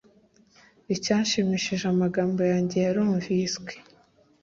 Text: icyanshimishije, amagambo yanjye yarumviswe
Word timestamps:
icyanshimishije, 0.95 1.85
amagambo 1.93 2.41
yanjye 2.51 2.75
yarumviswe 2.85 3.71